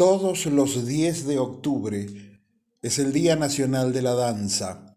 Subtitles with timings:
[0.00, 2.06] Todos los 10 de octubre
[2.80, 4.96] es el Día Nacional de la Danza.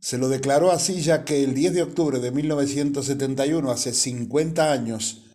[0.00, 5.26] Se lo declaró así ya que el 10 de octubre de 1971, hace 50 años,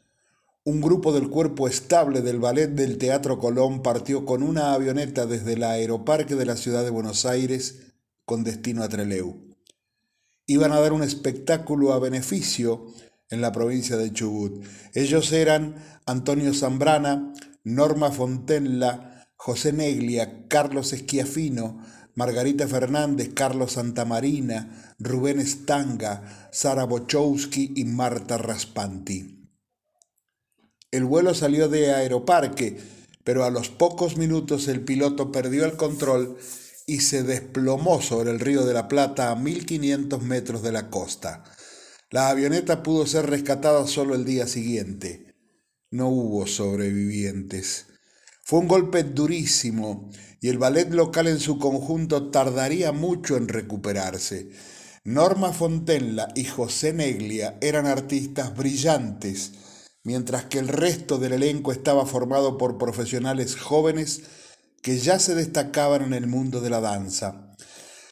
[0.63, 5.53] un grupo del cuerpo estable del ballet del Teatro Colón partió con una avioneta desde
[5.53, 7.93] el aeroparque de la ciudad de Buenos Aires
[8.25, 9.55] con destino a Treleu.
[10.47, 12.87] Iban a dar un espectáculo a beneficio
[13.29, 14.65] en la provincia de Chubut.
[14.95, 15.75] Ellos eran
[16.07, 17.35] Antonio Zambrana,
[17.67, 21.83] Norma Fontenla, José Neglia, Carlos Esquiafino,
[22.15, 29.51] Margarita Fernández, Carlos Santamarina, Rubén Estanga, Sara Bochowski y Marta Raspanti.
[30.91, 32.77] El vuelo salió de Aeroparque,
[33.25, 36.37] pero a los pocos minutos el piloto perdió el control
[36.85, 41.43] y se desplomó sobre el río de la Plata a 1500 metros de la costa.
[42.11, 45.26] La avioneta pudo ser rescatada solo el día siguiente
[45.91, 47.87] no hubo sobrevivientes.
[48.43, 50.09] Fue un golpe durísimo
[50.41, 54.49] y el ballet local en su conjunto tardaría mucho en recuperarse.
[55.03, 59.53] Norma Fontenla y José Neglia eran artistas brillantes,
[60.03, 64.23] mientras que el resto del elenco estaba formado por profesionales jóvenes
[64.81, 67.55] que ya se destacaban en el mundo de la danza.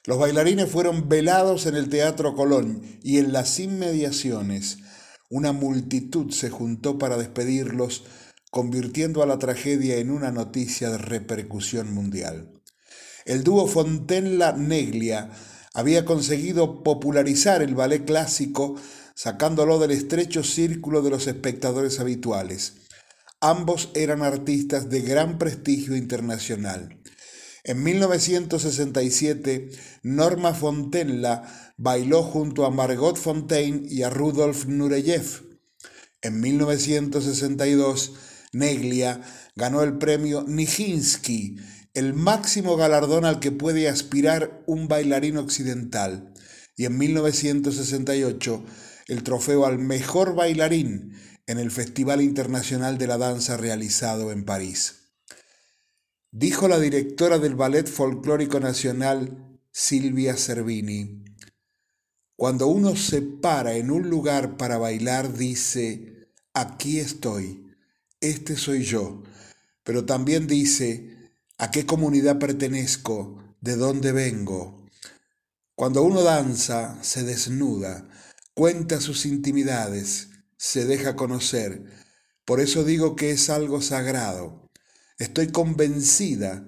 [0.06, 4.78] Los bailarines fueron velados en el Teatro Colón y en las inmediaciones
[5.30, 8.04] una multitud se juntó para despedirlos,
[8.52, 12.62] convirtiendo a la tragedia en una noticia de repercusión mundial.
[13.26, 15.32] El dúo Fontenla-Neglia
[15.74, 18.76] había conseguido popularizar el ballet clásico
[19.16, 22.76] sacándolo del estrecho círculo de los espectadores habituales.
[23.42, 27.00] Ambos eran artistas de gran prestigio internacional.
[27.68, 29.72] En 1967,
[30.04, 35.42] Norma Fontenla bailó junto a Margot Fontaine y a Rudolf Nureyev.
[36.22, 38.14] En 1962,
[38.54, 39.24] Neglia
[39.56, 41.58] ganó el premio Nijinsky,
[41.96, 46.36] el máximo galardón al que puede aspirar un bailarín occidental,
[46.78, 48.64] y en 1968
[49.08, 51.16] el trofeo al mejor bailarín
[51.48, 55.05] en el Festival Internacional de la Danza realizado en París.
[56.38, 61.24] Dijo la directora del Ballet Folclórico Nacional, Silvia Cervini,
[62.36, 67.74] cuando uno se para en un lugar para bailar, dice, aquí estoy,
[68.20, 69.24] este soy yo,
[69.86, 74.90] pero también dice, a qué comunidad pertenezco, de dónde vengo.
[75.74, 78.10] Cuando uno danza, se desnuda,
[78.54, 81.86] cuenta sus intimidades, se deja conocer.
[82.44, 84.65] Por eso digo que es algo sagrado.
[85.18, 86.68] Estoy convencida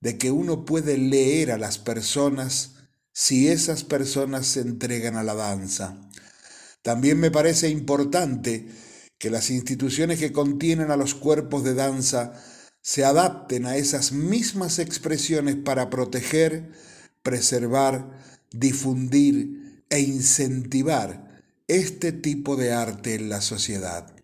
[0.00, 2.74] de que uno puede leer a las personas
[3.12, 5.96] si esas personas se entregan a la danza.
[6.82, 8.68] También me parece importante
[9.18, 12.32] que las instituciones que contienen a los cuerpos de danza
[12.82, 16.72] se adapten a esas mismas expresiones para proteger,
[17.22, 18.10] preservar,
[18.50, 24.14] difundir e incentivar este tipo de arte en la sociedad.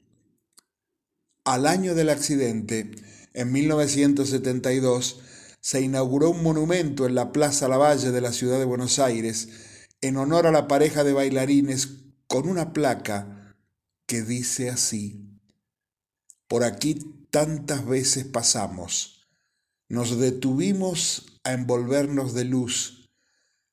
[1.44, 2.90] Al año del accidente,
[3.32, 5.20] en 1972
[5.60, 9.48] se inauguró un monumento en la Plaza Lavalle de la ciudad de Buenos Aires
[10.00, 11.88] en honor a la pareja de bailarines
[12.26, 13.54] con una placa
[14.06, 15.38] que dice así,
[16.48, 19.28] por aquí tantas veces pasamos,
[19.88, 23.10] nos detuvimos a envolvernos de luz,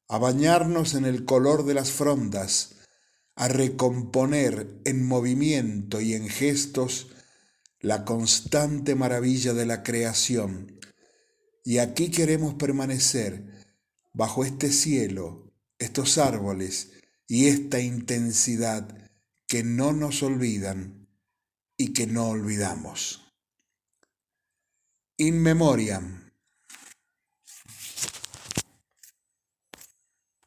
[0.07, 2.75] a bañarnos en el color de las frondas,
[3.35, 7.07] a recomponer en movimiento y en gestos
[7.79, 10.79] la constante maravilla de la creación.
[11.63, 13.65] Y aquí queremos permanecer
[14.13, 16.91] bajo este cielo, estos árboles
[17.27, 19.11] y esta intensidad
[19.47, 21.07] que no nos olvidan
[21.77, 23.33] y que no olvidamos.
[25.17, 26.16] In memoriam